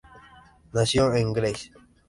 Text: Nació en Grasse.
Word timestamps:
Nació 0.73 1.13
en 1.13 1.31
Grasse. 1.31 1.71